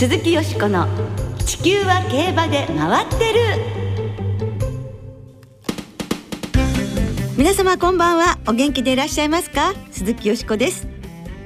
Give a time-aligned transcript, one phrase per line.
[0.00, 0.88] 鈴木よしこの
[1.44, 3.40] 「地球は競馬で回ってる」
[7.36, 8.38] 皆様こんばんは。
[8.48, 9.74] お元気でいらっしゃいますか？
[9.90, 10.88] 鈴木よしこです。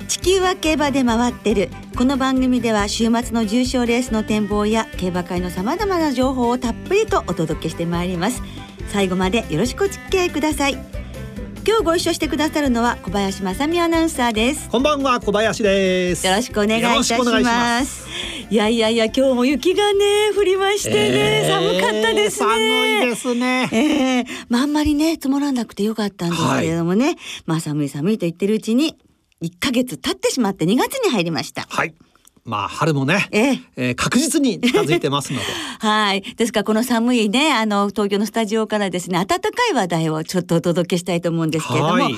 [0.07, 1.69] 地球は競馬で回ってる。
[1.97, 8.41] この番組では週末の重賞レースの展望や競馬会のさまざまな情報をたっぷりとお届けしてまいります。
[8.93, 10.79] 最後までよろしくお付き合いください。
[11.67, 14.69] 今日ご一緒してくださるのは小林正美アナウンサーです。
[14.69, 16.25] こんばんは小林です。
[16.25, 18.05] よろしくお願いいたします
[18.51, 22.49] いやいやいや今日も雪がね降りましてね、えー、寒かったですね。
[22.49, 23.69] 寒いですね。
[23.73, 28.99] えー、まああんまりね積もらなくてよかったんですけれどもね、はい、まあ寒い寒いと言ってるうちに
[29.43, 31.67] 1ヶ月経ってしまって2月に入りました。
[31.69, 31.95] はい
[32.45, 35.47] まあ春もね、えええー、確実に近づいてますので。
[35.81, 36.21] はい。
[36.21, 42.11] ですからこの寒いね、あの東京のスタジオからですね、暖かい話題をちょっとお届けしたいと思うんですけれども、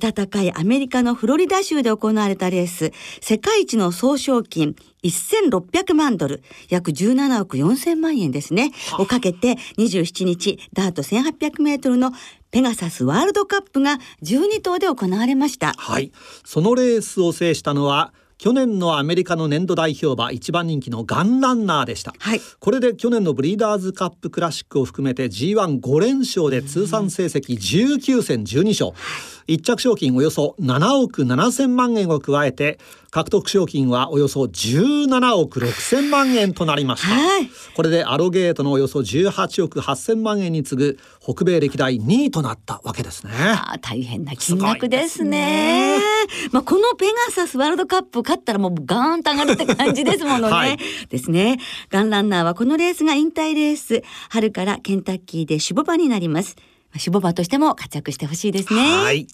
[0.00, 12.12] 暖かいアメリカのフロリダ州で行われたレース、世界一の総賞金1600万ドル、約17億4000万円ですね、をかけて27日、ダート1800メートルの
[12.50, 15.74] ペガサスワールドカップが12頭で行われました。
[15.76, 16.10] はい。
[16.44, 32.78] そのレースを制したのは、去年のアメリカの年度代表馬一番人気のガンランナーでした、はい、これで去年のブリーダーズカップクラシックを含めて G15 連勝で通算成績19戦12勝、一着賞金およそ7億7千万円を加えて
[33.10, 43.32] 獲得賞金はおよそ17億6千万円となりました、はい、これでアロゲートのおよそ18億8千万円に次ぐ北米歴代2位となったわけですね。
[43.34, 46.04] あ大変な金額ですね、ね、
[46.52, 51.58] まあこのペガサスワールドカップ勝ったらもうガーンと上がるって感じですものね、 はい、ですね。
[51.90, 54.02] ガンランナーはこのレースが引退レース。
[54.28, 56.56] 春からケンタッキーで守護馬になります
[56.94, 59.26] 守護馬としても活躍してほしいですねはい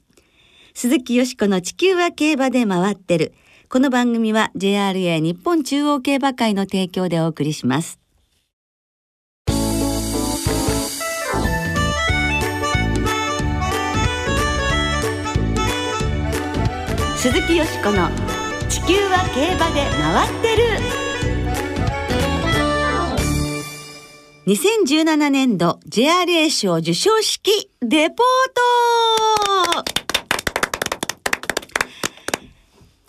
[0.77, 3.33] 鈴木よしこの地球は競馬で回ってる。
[3.69, 8.01] この番組は JRA 日本中央競馬会の提供でお送りします。
[17.17, 18.11] 鈴木よしこの
[18.69, 21.04] 地球は競馬で回ってる。
[24.47, 28.17] 2017年度 JRA 賞受賞式レポー
[29.83, 29.85] ト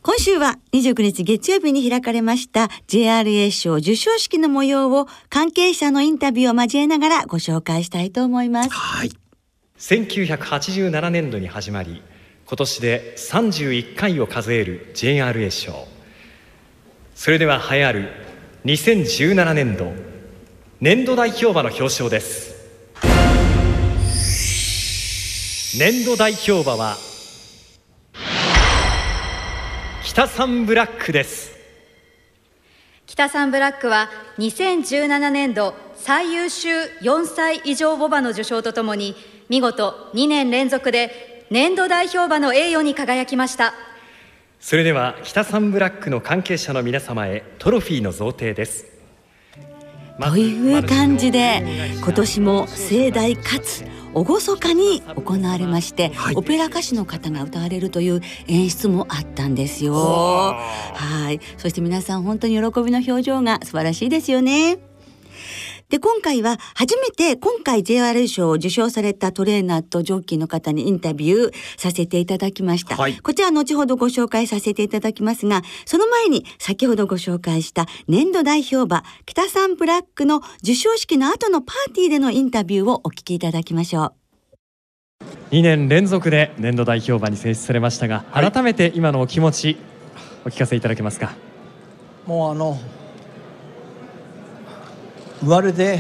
[0.02, 8.70] 今週は29日月曜日に開かれました JRA 賞授賞式の模様を関係者のインタビューを交えながらご紹介したいと思います。
[8.70, 9.12] はい。
[9.78, 12.02] 1987年度に始まり、
[12.46, 15.86] 今年で31回を数える JRA 賞。
[17.14, 18.10] それでは栄えある
[18.64, 20.05] 2017年度
[20.86, 22.54] 年度代表馬の表彰です。
[25.80, 26.96] 年度代表馬は
[30.04, 31.58] 北サンブラックです。
[33.08, 36.70] 北サンブラックは2017年度最優秀
[37.02, 39.16] 4歳以上ボバの受賞とともに
[39.50, 43.74] 見事2年連続で年度代表馬の栄誉に輝きました。
[44.60, 48.95] それでは北サンブラックの関係者の皆様へトロフィーの贈呈です
[50.20, 51.64] という感じで
[51.98, 59.94] 今年も盛大かつ厳かに行われまして、はい、オペラ歌手の方が歌われるという演出もあったんですよ。
[59.96, 61.42] はい。
[61.58, 64.78] そして皆さん本当に喜びの表情が素晴らしいですよね
[65.90, 72.96] で、今回は初めて今回 JR 賞を受賞されたトレーナーとジョッキーの方にインタビューさせていただきました。
[72.96, 84.14] はい、こちら後ほどご紹介させていただきますが、その前に先ほどご紹介した年度代表馬北サンブラックの受賞式の後のパーティーでのインタビューをお聞きいただきましょう。
[85.52, 89.78] 2年連続で年度代表馬に選出されましたが、改めて今のお気持ち
[90.44, 91.36] お聞かせいただけますか？
[92.26, 92.80] もうあの
[95.42, 96.00] 生まれて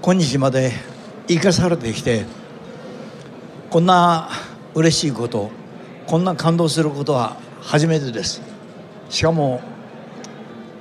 [0.00, 0.72] 今日まで
[1.28, 2.24] 生かされてきて
[3.70, 4.28] こんな
[4.74, 5.50] 嬉しいこと
[6.06, 8.42] こんな感動することは初めてです。
[9.08, 9.60] しかも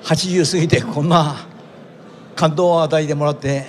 [0.03, 1.35] 80過ぎてこんな
[2.35, 3.65] 感動を与えてもらって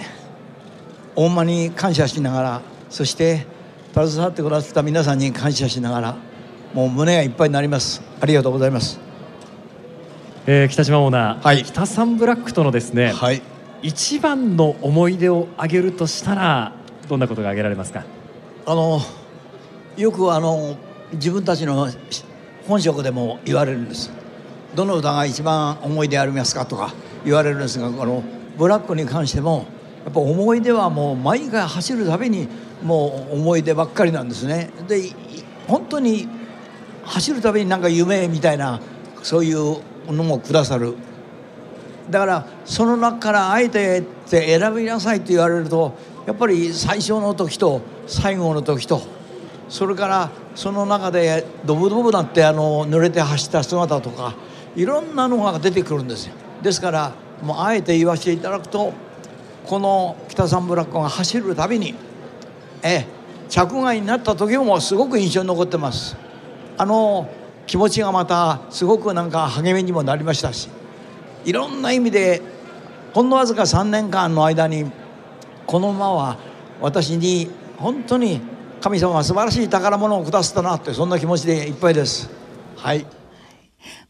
[1.15, 3.47] 大間に感謝しながらそして
[3.93, 6.17] 携わってくださった皆さんに感謝しながら
[6.73, 8.03] もう胸がいっぱいになります。
[8.21, 9.01] ありがとうございます、
[10.47, 13.43] えー、北島オーナー、はい、北サンブラックとのですね、はい、
[13.83, 16.73] 一番の思い出を挙げるとしたら
[17.09, 18.05] どんなことが挙げられますか？
[18.65, 19.01] あの
[19.97, 20.77] よくあの
[21.13, 21.89] 自分たちの
[22.67, 24.11] 本職でも言われるんです。
[24.75, 26.95] どの歌が一番思い出ありますかとか
[27.25, 28.23] 言われるんですがこの
[28.57, 29.67] ブラックに関しても
[30.05, 32.49] やっぱ思い出はもう毎回走るたびに
[32.83, 34.71] もう思い出ばっかりなんですね。
[34.89, 35.11] で
[35.67, 36.29] 本当に
[37.05, 38.81] 走るたびになんか夢みたいな
[39.23, 40.95] そういうのもくださる
[42.11, 45.97] だからその中からあえてって選びなさいって言われると
[46.27, 49.03] やっぱり最初の時と最後の時と
[49.69, 54.35] それからその中でドブドブなってあの濡れて走った姿とか
[54.77, 56.35] いろんなのが出てくるんですよ。
[56.63, 57.13] ですから
[57.43, 58.93] もうあえて言わせていただくと
[59.67, 61.95] この北三ブラックが走るたびに
[62.83, 63.07] え
[63.49, 66.17] 着外になった時もすごく印象に残ってます。
[66.79, 67.29] あの
[67.67, 70.69] 気持ちがまたすごくなんか励みにもなりましたし。
[71.45, 72.43] いろんな意味で
[73.13, 74.91] ほんのわずか3年間の間に
[75.67, 76.39] この馬は
[76.81, 78.41] 私に本当に
[78.81, 82.31] 神様は素晴らしい宝物を下すったなってそんな気持ちでいっぱいです。
[82.77, 83.07] はい。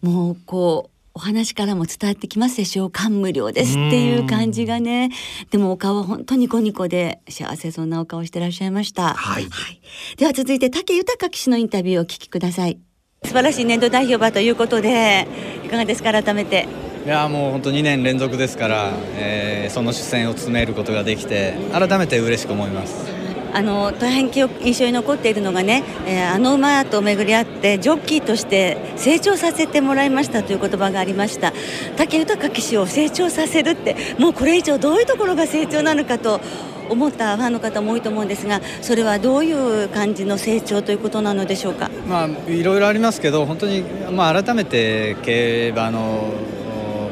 [0.00, 2.90] もうこうお話からも伝わってきますでしょう。
[2.90, 5.10] 感無量ですっていう感じがね。
[5.50, 9.80] でもお顔は本当にニコニコで幸せそうなお顔してらっしゃいました、はい、はい、
[10.16, 12.78] では続いて武豊騎手のインタビューをお聞きください。
[13.24, 15.28] 素晴らしい年度代表馬ということで
[15.66, 16.10] いかがですか？
[16.12, 16.66] 改めて
[17.04, 23.22] いやもう本当2年連続ですから、えー、その主戦を務めることができて改めて嬉しく思います。
[23.54, 31.52] あの大変記憶印象に残っているのがね、えー、あの馬と巡り合ってジョッキーとして成長させてもらいましたという言葉がありました
[31.98, 36.40] 武豊騎手を成長させるってもうこれ以上どういうところが成長なのかと
[36.88, 46.32] 思ったファンの方も多いと思うんですがそれはどういう感じの成長ということなのでしょうか、まあ、いろいろありますけど本当に、まあ、改めて競馬の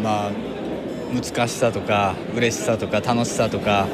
[0.02, 0.30] まあ、
[1.14, 3.86] 難しさとか嬉しさとか楽しさとか、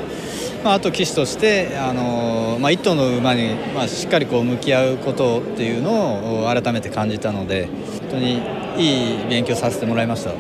[0.63, 7.69] まあ、あと騎手としてあの、まあ、頭の馬に、まあ、しっかりこう向き合うことっていうのを改めて感じたので
[8.01, 8.43] 本当に
[8.77, 10.33] いい勉強させてもらいました。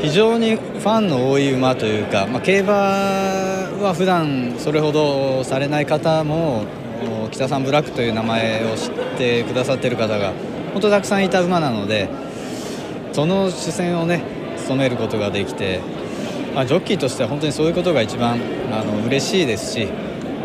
[0.00, 6.64] 非常にファンの多い馬というか、まあ、競馬は普段それほどされない方も
[7.32, 10.32] 北さんブラックという名前を知ってくださってる方が
[10.72, 12.08] 本当たくさんいた馬なので
[13.12, 14.22] その視線をね
[14.68, 15.80] 務めることができて、
[16.54, 18.38] まあ、ジョッキーとしては本当にそういうことが一番
[18.70, 19.88] あの嬉しいですし、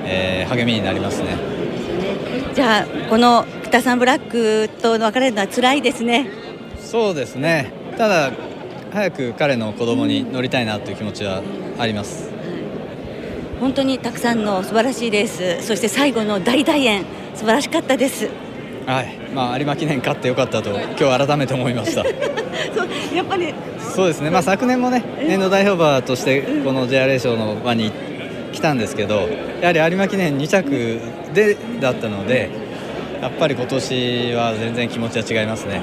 [0.05, 1.37] えー、励みになりますね。
[2.53, 6.29] じゃあこの北さんブラックと別れるのは辛いですね。
[6.79, 7.73] そうですね。
[7.97, 8.31] ただ
[8.93, 11.41] 早く彼の子供に乗りたいなという気持ちは
[11.77, 12.31] あります。
[13.59, 17.03] 本当にたくさんの素晴らしいレース、そして最後の大大演
[17.35, 18.29] 素晴らしかったです。
[18.85, 22.03] はい、まあ有馬記念勝ってよかったと今日改めて思いました。
[22.75, 23.53] そうやっぱり。
[23.80, 27.91] そうですね、まあ、昨年もね年度代表馬としてこの JRA 賞の場に
[28.51, 29.30] 来たんですけど
[29.62, 31.00] やはり有馬記念2着
[31.33, 32.50] でだったので
[33.21, 35.81] やっぱり今年は全然気持ちは違いますね。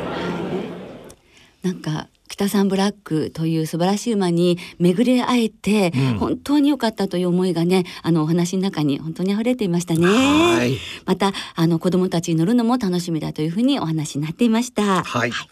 [1.63, 2.09] なんか
[2.41, 10.79] 北三ブラックという素晴らしい馬に巡り会えて、本当に良かったという思いがねあのお話の中に本当に溢れていましたね。
[11.05, 15.05] またあの子供たちに乗るのも楽しみだというふうにお話になっていました。
[15.05, 15.49] はい、はい、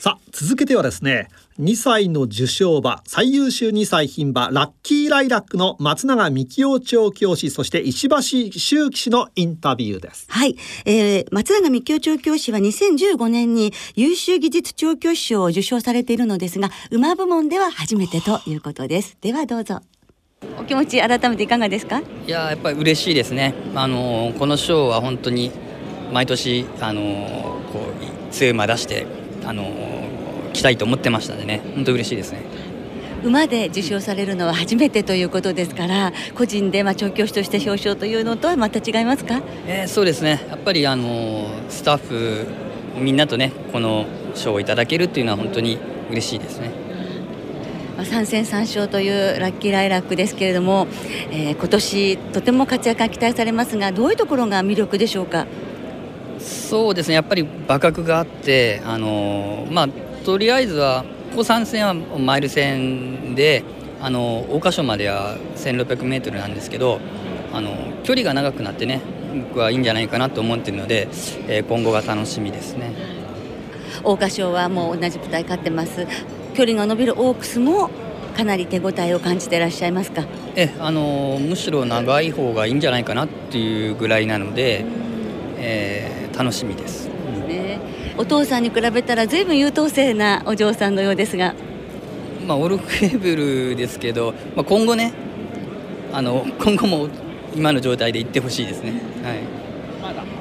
[0.00, 1.28] さあ続けてはですね
[1.60, 8.22] 2歳の受賞馬最優秀2歳牝馬ラッキーライラックの松永幹夫調教師そして石橋
[8.56, 10.26] 修騎士のインタビューです。
[10.28, 19.16] はい、えー、松永幹夫調教師は2015年に優秀技術調教師賞を受賞されているのですが馬部門では初めてということです。
[19.20, 19.80] ではどうぞ。
[20.60, 21.98] お気持ち改めていかがですか？
[21.98, 23.54] いややっぱり嬉しいですね。
[23.74, 25.50] あのこの賞は本当に
[26.12, 27.80] 毎年あのこ
[28.30, 29.08] う強い馬出して
[29.44, 29.64] あの
[30.52, 31.60] きたいと思ってましたのでね。
[31.74, 32.42] 本当嬉しいですね。
[33.24, 40.46] 馬で受賞されるのは初めてということですから個人でまあ調教師として表彰というのとはまた違いますか、えー、そうですね。
[40.48, 42.46] やっぱりあのスタッフ
[42.96, 45.78] みんなとねこの賞をいただけるっていうのは本当に
[46.10, 46.70] 嬉しいですね。
[47.96, 50.86] まあ、3戦3勝というラッキーライラックですけれども、
[51.32, 55.48] えー、今年とても活躍が期待されますがどういうところが魅力でしょうか？
[56.38, 57.14] そうですね。
[57.14, 59.88] やっぱり馬格があってあのまあ
[60.28, 63.64] とりあえずはここ3戦はマイル戦で
[63.98, 67.00] あの桜花賞までは 1600m なんですけど
[67.50, 67.70] あの
[68.04, 69.00] 距離が長くなってね
[69.48, 71.08] 僕はいいんじゃないかなと思っているので、
[71.48, 72.92] えー、今後が楽しみですね。
[74.02, 76.06] 桜花賞はもう同じ舞台勝ってます。
[76.52, 77.88] 距離が伸びるオークスも
[78.36, 80.26] かなり手応えを感じていらっしゃいますか？
[80.56, 84.84] えあのむしろ長い方がいいんじゃないかなっていうぐらいなので、
[85.56, 87.07] えー、楽しみです。
[88.18, 91.54] お父さんに比べたらずいぶん優等生なお嬢さんのようですが。
[92.46, 93.36] まあ、オルフェーブ
[93.70, 95.12] ルですけど、まあ、今後ね
[96.12, 97.08] あの今後も
[97.54, 98.92] 今の状態でいってほしいですね。
[99.22, 99.38] はい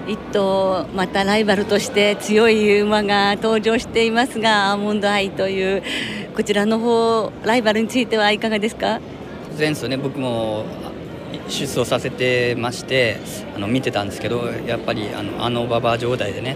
[0.08, 5.84] 一頭またライバルとして強い馬が登場していますがアーモンドアイという
[6.34, 9.02] こちらの方ライバルについてはいかがですか？
[9.60, 10.64] 前走ね僕も
[11.50, 13.18] 出走させてまして
[13.54, 16.56] あの見てたんですけどやっぱりあのあの馬場状態でね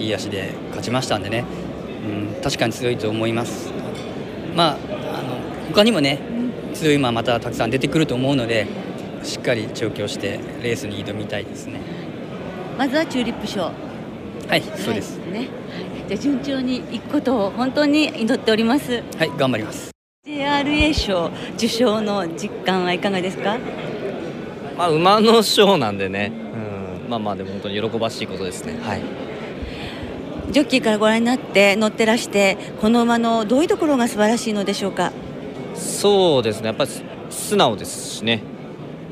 [0.00, 1.44] いい足で勝ちましたんでね、
[2.34, 3.70] うん、確かに強いと思います。
[4.56, 4.76] まあ、
[5.18, 5.38] あの
[5.68, 6.18] 他にもね
[6.74, 8.66] 強い馬またたくさん出てくると思うので
[9.22, 11.80] しっかり調教してレースに挑みたいですね。
[12.78, 13.70] まずはチューリップ賞。
[14.48, 15.48] はいそうです、ね、はい、
[16.08, 19.02] じゃ順調にいくことを本当に祈っております。
[19.16, 19.90] はい頑張ります。
[20.26, 23.58] JRA 賞受賞の実感はいかがですか？
[24.76, 26.32] まあ馬の賞なんでね、
[27.04, 28.78] うん、まあまあでも本当に喜ばしいことですね。
[28.82, 29.02] はい
[30.50, 35.12] ジョッキーからご覧になって乗ってらしてこの馬のどういうところが素晴らしいのでしょうか？
[35.74, 36.66] そうですね。
[36.66, 36.90] やっぱり
[37.30, 38.42] 素直ですしね。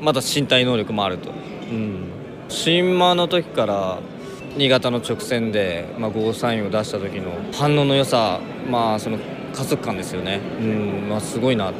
[0.01, 2.09] まだ身体能力もあると、うん、
[2.47, 3.99] 新馬の時から
[4.57, 9.17] 新潟の直線で、まあ、ゴーサインを出した時の反応の良さ、まあ、その
[9.53, 11.09] 加速感ですよね、うん。
[11.09, 11.71] まあ、すごいな。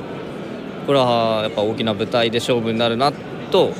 [0.85, 3.11] これはやっぱ大きな舞台で勝負になるな
[3.51, 3.73] と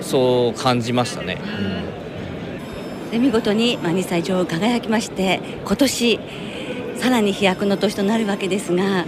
[0.00, 1.38] そう感じましたね。
[1.42, 2.03] うん、
[3.14, 6.18] で見事に、まあ、2歳女王輝きまして今年
[6.96, 9.06] さらに飛躍の年となるわけですが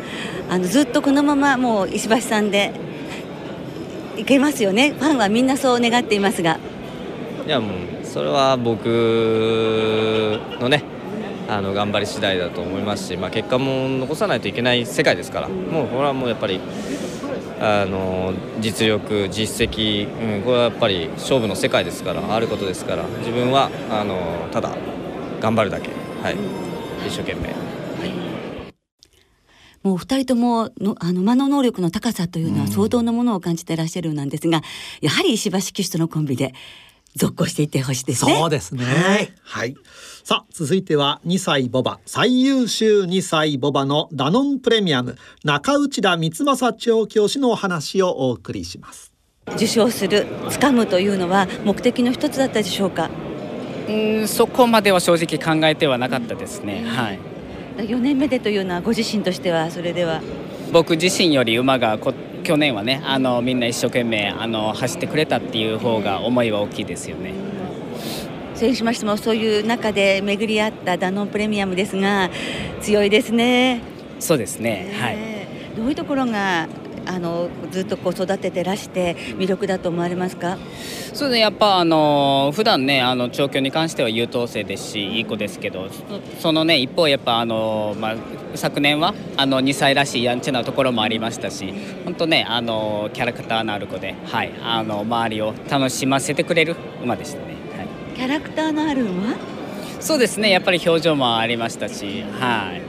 [0.48, 2.72] あのずっとこのままもう石橋さんで
[4.16, 4.92] いけますよね。
[4.92, 6.58] ファンはみんなそう願っていますが。
[7.46, 7.70] いやもう
[8.04, 8.86] それは僕
[10.60, 10.84] のね
[11.48, 16.60] あの頑張り次第だと思いますし、まあ、結果も残さないといけない世界ですからもうこれはもうやっぱり
[17.60, 24.76] あの実力、実績、うん、これはやっぱり勝負の世界ですからあることですから自分はあのただ
[25.40, 25.90] 頑張るだけ、
[26.22, 26.36] はい、
[27.06, 27.54] 一生懸命。
[29.82, 34.62] もう二人とものあの間の能力の高さというのは相当のものを感じていらっしゃるようなんですが、うん、
[35.00, 36.54] やはり石橋騎手とのコンビで
[37.16, 38.37] 続行していってほしいですね。
[38.37, 38.85] そうですね。
[38.85, 39.32] はい。
[39.42, 39.75] はい、
[40.23, 49.12] さあ続いては2歳ボバ最優秀2歳ボバのダノンプレミアム中内田光正調教師のお話をお送りします。
[49.54, 53.11] 受賞する掴むというのは目的の一つだったでしょうか？
[53.88, 56.85] うんそこまでは正直考えてはなかったですね。
[56.85, 57.18] はい。
[57.76, 60.23] 4年目でというのはご自身としてはそれでは
[60.73, 61.96] 僕自身より馬が
[62.46, 67.32] 去年はねあのみんな一生懸命あの走ってくれたっていう方が思いは大きいですよね。
[68.54, 72.30] それにしましてもそういう中で巡り合ったダノンプレミアムですが
[72.80, 73.80] 強いですね。
[74.20, 75.16] そうですね、はい、
[75.76, 76.68] どういうところが
[77.06, 80.58] あのずっとこう育ててらして魅力だと思われますか？
[81.14, 85.88] そうねやっぱあの普段ねあの調教に関しては優等生ですしいい子ですけど
[86.40, 88.16] そのね一方やっぱあの、まあ、
[88.54, 91.72] 昨年はあの2歳らしいやんちゃなところもありましたし
[92.04, 99.36] 本当ねあのキャラクターのある子で、はい、あの周りを楽しませてくれる馬でしたね、はい、キャラクターのある馬？
[100.00, 102.82] そうですねやっぱり表情もありましたしはい。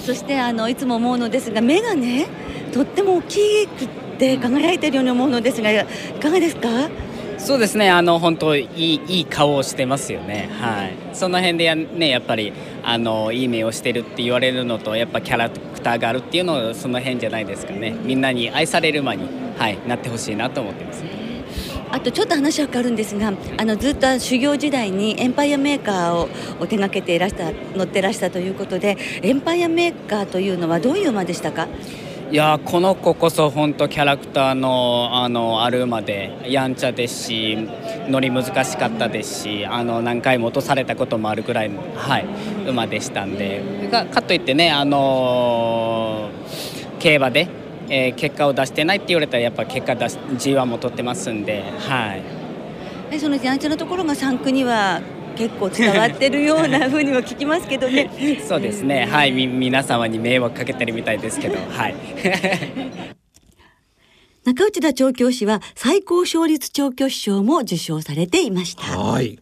[0.00, 2.26] そしてあのいつも思うのですが目がね
[2.72, 3.86] とっても大きく
[4.18, 5.86] て輝いているように思うのですがい
[6.20, 6.68] かがですか？
[7.38, 7.88] そうですね。
[7.88, 10.50] あの本当いいいい顔をしてますよね。
[10.60, 10.96] はい。
[11.14, 17.96] その辺でや,、ね、やっぱりあのいい目をしてるって言われるのとやっぱキャラクターがあるっていうのその辺じゃないですかね。
[18.04, 21.02] みんなに愛される間に、はい、なってほしいなと思ってます。
[21.92, 26.28] あとちょっと話は変わるんですがあのずっと修行時代にエンパイアメーカーを
[26.60, 31.66] お手がけていらした乗ってらしたということでエンパイアメーカーというのはどういう馬でしたか？
[32.30, 37.58] いやこの子こそ本当キャラクターのあのある馬でやんちゃですし
[38.08, 42.26] 乗り難しかったですしあの何回も落とされたこともあるぐらいの、はい、
[42.68, 43.80] 馬でしたんで。
[43.90, 46.30] かかといってねあの
[47.00, 47.48] 競馬で、
[47.88, 52.16] えー、結果を出してないって言われたらやっぱ結果出し G1 も取ってますんで、は
[53.10, 55.00] い、そのやんちゃなところが3区には
[55.36, 58.10] 結構伝わってるようなふうにも聞きますけどね。
[58.46, 59.06] そうですね。
[59.06, 59.32] はい。
[59.32, 61.56] み皆様に迷惑かけてるみたいですけど。
[61.70, 61.94] はい。
[64.44, 68.82] 中内田調教師は最高勝率調教師賞も受賞されていました。
[68.82, 69.38] はい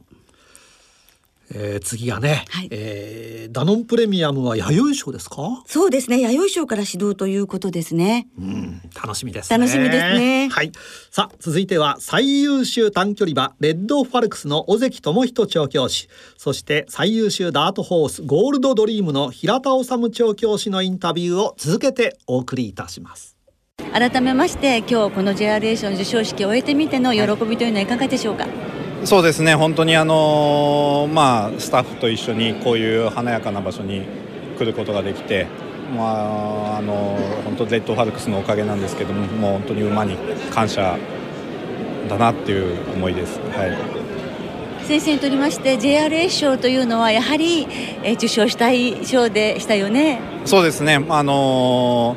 [1.60, 5.64] えー、次がね、はい、えー、ダノンプレミアムは弥生賞ですか？
[5.66, 6.20] そうですね。
[6.20, 8.28] 弥生賞から指導ということですね。
[8.38, 10.48] うん楽しみです、ね、楽しみですね。
[10.50, 10.70] はい。
[11.10, 16.08] さあ続いては最優秀短距離馬レッドファルクスの尾関智人調教師。
[16.36, 23.36] そして最優秀ダートホースゴールドドリームの平田治調教師のインタビューを続けてお送りいたします。
[23.92, 34.04] 改めまして今日この JRA 賞の授賞式を終えてみての喜びというのはいかがでしょうか、はいそうですね本当にあのまあスタッフと一緒にこういう華やかな場所に
[34.58, 35.46] 来ることができて
[35.96, 40.16] まああの本当レッドファルクスのおかげなんですけどももう本当に馬に
[40.52, 40.98] 感謝
[42.08, 43.38] だなっていう思いです。
[43.38, 44.08] はい
[44.88, 47.68] 先生にとりまして JRA 賞というのはやはり、
[48.02, 50.18] え受賞したい賞でしたよね。
[50.46, 51.04] そうですね。
[51.10, 52.16] あの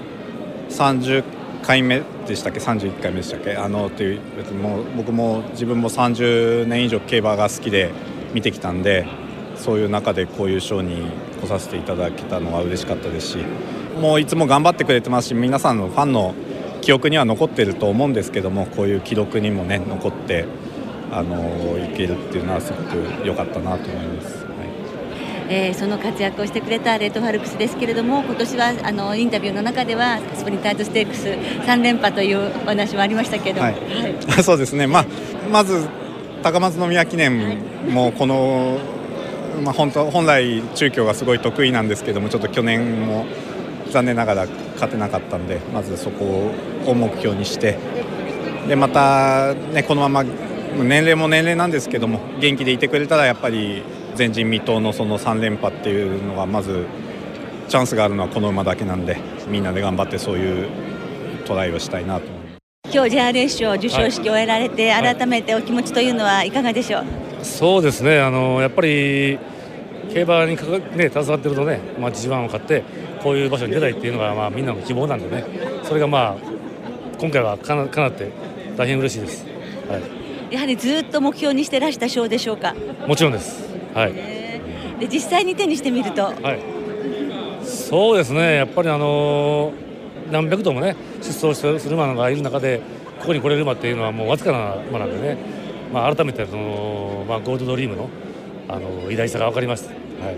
[0.70, 1.41] ー、30
[1.72, 3.56] 回目でしたっけ？31回目でしたっけ？
[3.56, 7.92] あのっていうもう僕も自分も30年以上競馬が好きで
[8.34, 9.08] 見てきたんで
[9.56, 11.10] そういう中でこういう賞に
[11.40, 13.38] 来させていただけたのは嬉しかったですし
[14.02, 16.36] もういつも頑張ってくれてますし皆さんのファンの
[16.82, 20.44] 記憶には残ってると思うんですけどもこういう記録にもね残って
[21.10, 24.41] あのいけるっていうのはすごく良かったなと思います。
[25.54, 33.74] えー、その活躍をしてくれたレッドファルクスですけれども今年はあのインタビューの中ではスプリンターズステークス3連覇というお話もありましたけど、はい。
[33.74, 35.06] はい、 そうですね、まあ、
[35.52, 35.86] まず
[36.42, 38.78] 高松宮記念もこの、
[39.62, 43.26] まあ、本当本来中京がすごい得意なんですけどもちょっと去年も
[43.92, 46.54] 残念ながら勝てなかったんでまずそこ
[46.86, 47.78] を目標にして
[48.70, 50.24] でまた、ね、このまま
[50.78, 53.84] 年齢も年齢なんですけども元気でいてくれたらやっぱり
[54.18, 56.86] 前人未到のその3連覇っていうのがまず
[57.70, 60.70] チャンスがあるのはこの馬だけなんでみんなで頑張ってそういう
[61.46, 62.26] トライをしたいなと
[62.94, 67.06] 今日 JRA 賞授賞式を終えられて、はい、改めてお気持ちというのはいかがでしょう、
[67.42, 68.20] そうですね。
[68.20, 69.40] あのやっぱり
[70.14, 72.84] 競馬にかか、ね、携わってるとね、まあ、G1 を買って
[73.24, 75.46] こういう場所に出たいっていうのが、まあ、みんなの希望なんでね。
[75.84, 76.52] それがまあ
[77.18, 78.30] 今回はかなかなって
[78.76, 79.46] 大変嬉しいです、
[79.88, 79.98] は
[80.52, 82.76] い、やはりずっと目標にしてらした賞でしょうか？
[83.08, 86.60] もちろんですはい、で実際に手にしてみると、はい、
[87.66, 88.56] そうですね。
[88.56, 92.82] やっぱりあのー、何百頭もね出走する馬がいる中で
[93.20, 95.38] ここに来れる馬っていうのはもうわずかな馬なんでね、
[95.94, 98.10] まあ、改めてその、まあ、ゴールドドリームの
[98.68, 99.90] あの偉大さが分かりました。
[99.90, 100.38] はい。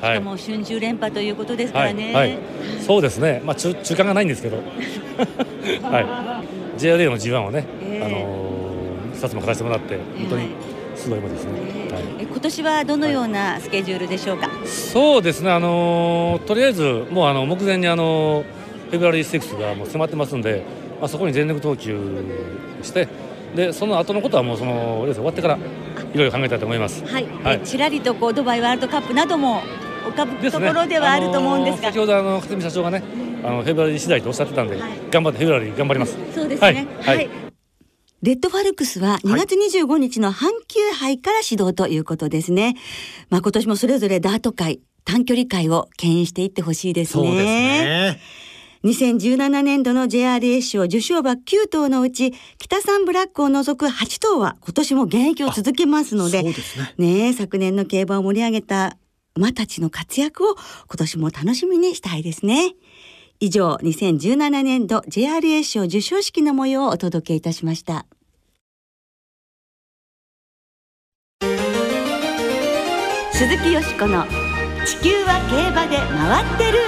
[0.00, 2.14] しかも春秋連覇ということですからね。
[2.14, 2.38] はい、はい、
[2.80, 3.42] そうですね。
[3.44, 4.56] まあ中中間がないんですけど、
[5.90, 6.80] はい。
[6.80, 10.48] JRA の G1 をね、えー、あのー、2つも勝たせてもらって本当に
[11.00, 11.52] すごいもですね、
[11.92, 15.50] はい、今年はどのようなスケジュールでしょうか、はい、そうですね。
[15.50, 18.44] あのとりあえずもうあの目前にあの
[18.90, 20.64] フェブラリー6がもう迫ってますんで、
[21.00, 21.98] まあ、そこに全力投球
[22.82, 23.08] して
[23.54, 27.04] でその後のことはもうそのレース終わってからいろいろ考えたいと思います。
[27.04, 27.26] はい。
[27.42, 29.62] はい、ちらりとこうドバイワールドカップなども
[30.06, 33.02] 浮かぶところではあると思うんですが、ね、先ほどあの勝見社長がね、
[33.44, 36.16] あのフェブラリー次第とおっしゃってたんで、はい、頑張ってフェブラリー頑張ります。
[36.34, 36.86] そうですね。
[37.00, 37.16] はい。
[37.16, 37.49] はい
[38.22, 42.64] レッドファルクスは2月25日の阪急杯から始動ということですね。
[42.64, 42.74] はい、
[43.30, 47.24] まあ今年もそれぞれダート界、短距離界を牽引していってほしいですね。
[47.24, 48.20] そうですね。
[48.84, 56.54] 2017年度の JRA 賞受賞馬9頭のうち北三ブラックを除く8頭は今年も現役を続けますので、ね、
[56.96, 58.96] ね昨年の競馬を盛り上げた
[59.34, 62.74] 馬たちの活躍を今年も楽しみにしたいですね。
[63.42, 68.04] 以上2017年度 JRA 賞授賞式の模様をお届けいたしました。
[73.32, 74.26] 鈴木よしこの
[74.84, 76.78] 地球は競馬で回ってる。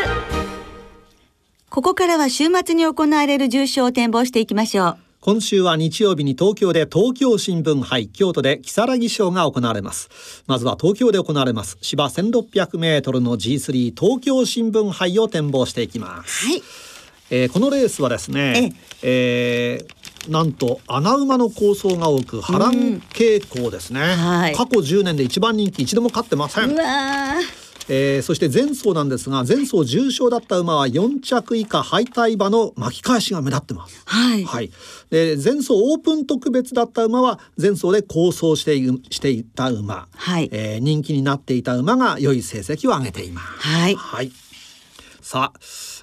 [1.70, 5.12] ここからは週末に行われる重賞を展望していきましょう。
[5.24, 10.42] 今週は日曜日に東京で東京新聞杯、京都で如月賞が行われます。
[10.48, 16.48] まずは東京で行われます芝1600メートルの G3 東京新聞杯を展望していきます。
[16.48, 16.62] はい。
[17.30, 22.72] えー、このレースはですね、ええー、なんと穴馬の構想が多く波乱
[23.11, 26.74] 傾向ですね、はい、過去10年で一番人気一度も勝ってません。
[27.88, 34.02] えー、そして前走なんですが前走重賞だった馬は4着以下敗退馬の巻き返しが目立ってます。
[34.06, 34.70] はい、はい、
[35.10, 40.48] で前走オープン特別だった馬は前走で構想していしていた馬、はい。
[40.52, 43.46] えー、人気になっていた馬が良い成績を上げています。
[43.68, 44.32] はい、はい、
[45.20, 45.60] さあ、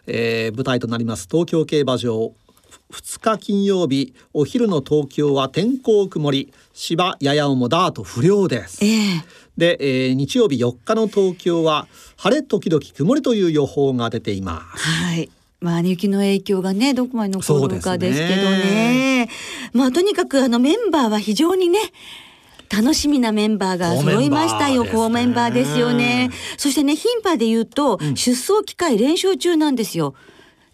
[0.07, 2.33] えー、舞台となります東京競馬場
[2.91, 9.23] 2日金曜日お昼の東京は天候曇り芝やや重ダート不良です、えー、
[9.57, 14.83] で、えー、日曜日4日の東京は晴れ時々曇りという予報が出ています。
[14.83, 15.29] はい。
[15.61, 19.29] まあ、雪の影響がねどこまで残るかですけどね、ね、
[19.73, 21.79] まあとにかくあのメンバーは非常にね
[22.69, 26.29] 楽しみなメンバーが揃いましたよ、高メンバーですよね。
[26.57, 30.13] そしてね、牝馬で言うと、うん、出走機会連勝中なんですよ。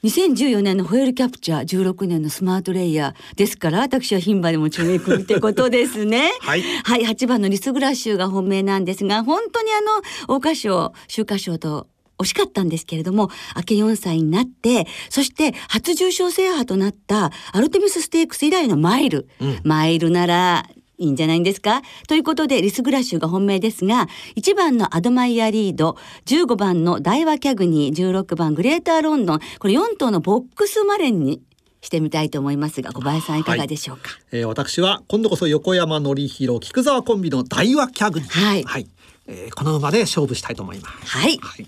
[0.05, 6.31] 2014年のホエールキャプチャー16年のスマートレイヤーですから私は牝馬でも注目ってことですね。
[6.41, 11.87] はい、はい、8番のリスグラッシュが本命なんですが本当にあの桜花賞秋華賞と
[12.19, 19.27] 惜しかったんですけれども、明け4歳になって、そして初重賞制覇となったアルテミスステークス以来のマイル。
[19.41, 20.65] うん、マイルなら
[20.97, 21.81] いいんじゃないんですか？
[22.07, 31.41] ということで、リスグラッシュが本命ですが、1番のアドマイヤリード、15番のダイワキャグニー、16番グレーターロンドン、これ4頭のボックスマレンに
[31.85, 33.43] してみたいと思いますが小林さんい。
[33.43, 38.87] かがでしょうか、はい、えー、私は今度こそ横山典弘菊沢コンビの大和キャグニはい、はい。
[39.27, 40.95] えー、この馬で勝負したいと思います。
[41.05, 41.67] はい、はい。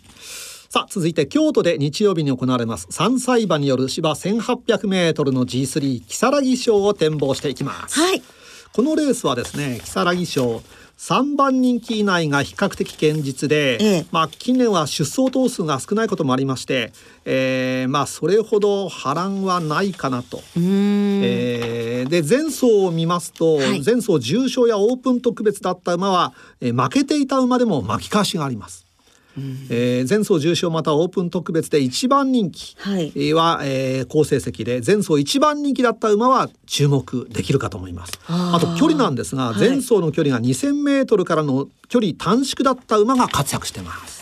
[0.70, 8.00] さあ続いて京都で日曜日に行われます3歳馬による芝1800メートルの G3 如月賞を展望していきます。
[8.00, 8.22] はい。
[8.74, 10.62] このレースはですね如月賞
[10.98, 16.92] 3番人気以内が比較的堅実で、ええ、まあ近年は出走頭数が少ないこともありまして、
[17.24, 20.42] えー、まあそれほど波乱はないかなと。
[20.56, 28.87] えー、で前走を見ますと、はい、前走重賞やオープン特別だった馬は、えー、負けていた馬でも巻き返しがあります。
[29.70, 32.76] えー、前走重賞またオープン特別で一番人気
[33.34, 44.18] は、はい、えー、好成績で前走一番人気だった馬は注目できるかと思いますあと距離なんですが前走の距離が2000メートルからの距離短縮だった馬が活躍してます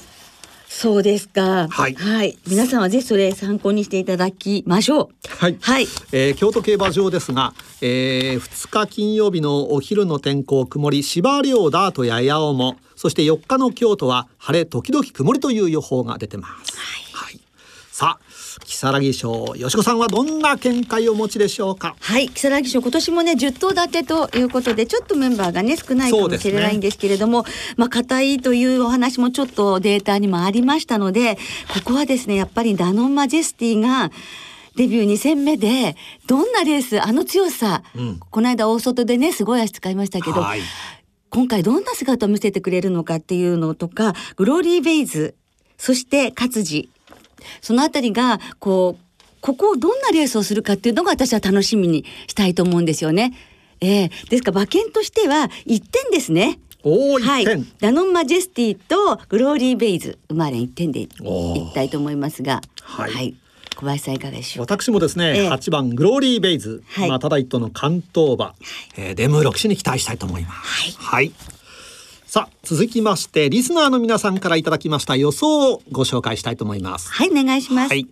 [0.75, 1.69] そうですか。
[1.69, 1.93] はい。
[1.95, 2.37] はい。
[2.45, 5.09] 皆さんはぜひそれ参考にしていただきましょう。
[5.29, 5.57] はい。
[5.61, 5.87] はい。
[6.11, 12.75] えー、京都競馬場ですが、えー、2日金曜日のお昼の天候曇り、芝涼ダートや八尾も、
[13.05, 16.75] そして4日の京都は晴れ時々曇りという予報が出てます。
[16.75, 17.29] はい。
[17.29, 17.39] はい、
[17.91, 18.25] さあ。
[18.65, 21.95] 如月賞吉子さんはどんな見解をお持ちでしょうか？
[21.99, 31.35] はい如月賞今年もね10頭立てということでちょっとメンバーがね少ないかもしれないんですけれども、ね、まあ硬いというお話もちょっとデータにもありましたので
[31.75, 34.09] ここはですねやっぱりダノンマジェスティが
[34.75, 40.61] デビュー2戦目でどんなレースあの強さ、うん、この間大外でねすごい足使いましたけど、はい
[41.35, 45.35] 今回どんな姿を見せてくれるのかっていうのとかグローリー・ベイズ
[45.77, 46.89] そして勝地。
[47.61, 53.33] そのあたりがこうここをどんなレースをするかっていうのが私は楽しみにしたいと思うんですよね。
[53.81, 56.57] えー、ですから馬券としては1点ですね。
[56.85, 57.45] はい、
[57.81, 60.17] ダノンマジェスティとグローリーベイズ。
[60.29, 63.35] 生まれ1点でいきたいと思いますが、はい、はい、
[63.75, 68.55] 小林さんいかがでしょう私もですね、えー、番グローリーベイズ、はい、まあただ一頭の関東馬、はい、
[68.97, 70.97] えー、デムロ騎士に期待したいと思います。
[70.99, 71.55] はい、はい。
[72.25, 77.11] さあ続きましてリスナーの皆さんからいただきました予想をご紹介したいと思います。
[77.11, 78.07] はいお願いします、はい、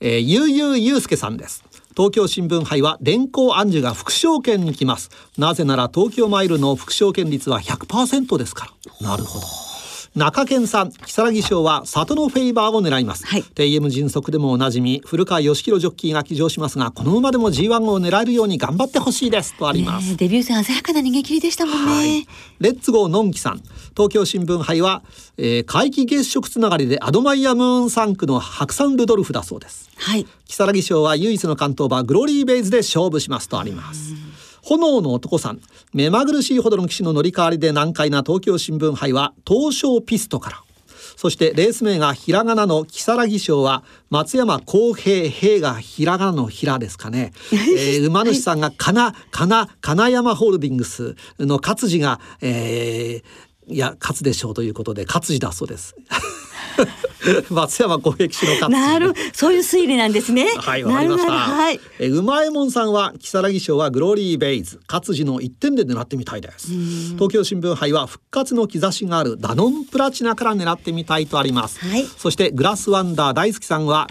[0.00, 1.64] えー、ゆうゆうゆうすけさんです。
[1.96, 5.10] 東京新聞杯は連行暗示が副賞券に来ます。
[5.36, 9.08] なぜなら東京マイルの副賞券率は100%ですから。
[9.08, 9.46] なるほど
[10.18, 22.26] 中堅さん如月賞は里のフェイバーを狙います、はい、TM 迅速でもおなじみ古川義弘ジョッキーが騎乗しますがこの馬でも G1 を狙えるように頑張ってほしいですとあります、デビュー戦鮮やかな逃げ切りでしたもんね、はい、
[22.60, 23.62] レッツゴーのんきさん。
[23.96, 25.02] 東京新聞杯は、
[25.36, 29.90] えー、皆既月食つながりでアドマイヤムーン3区の白山ルドルフだそうです。
[29.96, 30.26] はい。
[30.48, 34.14] 如月賞は唯一の関東馬グローリーベイズで勝負しますとあります
[34.76, 35.60] 炎の男さん。
[35.92, 40.62] 目まぐるしいほどの騎士の乗り換わりで難解な東京新聞杯は東証ピストから。
[41.16, 55.96] そしてレース名がひらがなの如月賞は松山公平平がひらがなの平ですかね、 えー、馬主さんがかなかな金山ホールディングスの勝地が、えー、いや勝つでしょうということで勝地だそうです
[57.50, 60.48] 松山公平騎士の勝なるそういう推理なんですね。
[60.56, 61.32] はいわかりました。
[61.32, 64.80] はい、えうまえもんさんは如月賞はグローリーベイズ。
[64.88, 66.68] 勝地の一点で狙ってみたいです。
[67.14, 74.08] 東京新聞杯は復活の兆しがあるダノンプラチナから狙ってみたいとあります、はい、そしてグラスワンダー大好きさんは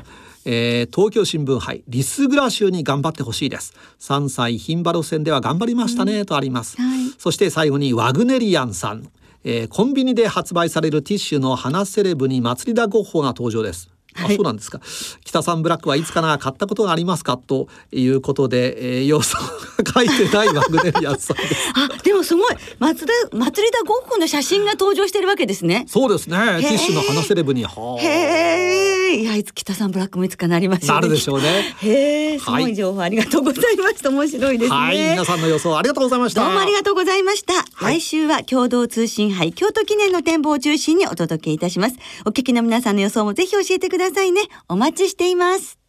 [0.49, 3.73] えー、東京新聞杯リスグラ州に頑張ってほしいです。
[3.99, 9.09] 3歳牝馬路線では頑張りましたね、うん、とあります、はい、そして最後にワグネリアンさん
[9.49, 13.96] えー、コンビニで発売されるティッシュの花セレブに祭りだゴッホが登場です。
[14.25, 14.79] あ、そうなんですか。
[15.23, 19.37] 北さんブラックはいつかな買ったことがありますかということで、えー、予想
[19.83, 21.55] が書いてないワグネリアンさんです。
[21.75, 25.85] あ、でもすごい祭り祭りだゴッホの写真が登場してるわけですね。
[25.87, 26.37] そうですね。
[26.37, 27.63] ティッシュの花セレブに。
[27.63, 27.67] へ
[28.03, 29.15] え。
[29.17, 31.75] いやいつ北さんブラックもいつかなります、ね、なるでしょうね。
[31.81, 32.39] へえ。
[32.39, 34.09] すごい情報ありがとうございました。
[34.09, 34.77] 面白いですね。
[34.77, 36.41] はい、皆さんの予想ありがとうございました。
[36.43, 37.53] どうもありがとうございました。
[37.53, 41.95] はい、来週は共同通信杯京都記念の展望を中心にお届けいたします。
[42.25, 44.41] お聞きの皆さんの予想もぜひ教えてくださいね。
[44.67, 45.79] お待ちしています。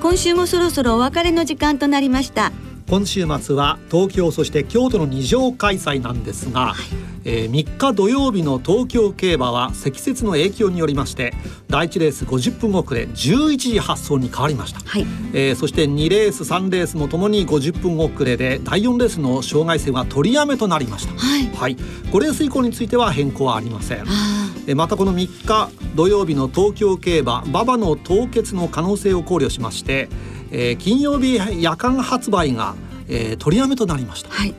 [0.00, 2.52] 今週もそろそろお別れの時間となりました。
[2.88, 6.76] 今週末は東京そして京都の二乗開催なんですが、はい、
[7.24, 11.32] えー、3日土曜日の東京競馬は積雪の影響によりまして
[11.68, 24.04] 第1レース50分遅れ11時発送に変わりました、はい、えー、そして2レース3レースもともに50分遅れで第4レースの障害戦は取りやめとなりました、はい、はい、5レース以降については変更はありません。
[24.74, 30.08] またこの3日土曜日の東京競馬馬場の凍結の可能性を考慮しまして
[30.50, 32.74] えー、金曜日夜間発売が、
[33.08, 34.54] えー、取りやめとなりました、はい、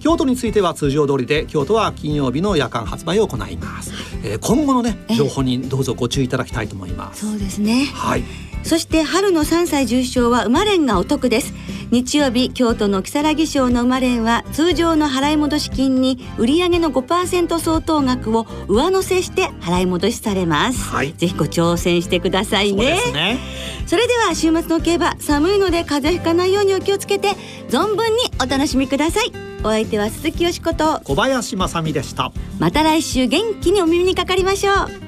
[0.00, 3.92] 京都については通常通りで京都は金曜日の夜間発売を行います、
[4.24, 7.26] えー、今後のね情報にどうぞご注意いただきたいと思います。
[7.26, 7.86] そうですね。
[7.94, 11.54] はいそして春の3歳重賞は馬連がお得です。
[11.90, 23.38] 日曜日京都の木更木賞の馬連は通常の払い戻し金に売上の5%相当額を上乗せして払い戻しされます、はい、ぜひご挑戦してくださいね。
[23.86, 27.30] それでは週末の競馬寒いので風邪ひかないようにお気をつけて
[27.70, 29.32] 存分にお楽しみください。
[29.64, 31.00] お相手は鈴木よしこと。
[31.04, 32.32] 小林正美でした。
[32.58, 35.07] また来週元気にお耳にかかりましょう